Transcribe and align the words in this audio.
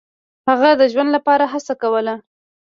هغه 0.49 0.69
د 0.79 0.81
ژوند 0.91 1.09
لپاره 1.15 1.45
هڅه 1.53 1.73
کوله. 1.81 2.15